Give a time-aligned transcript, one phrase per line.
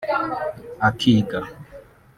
[0.89, 1.39] akiga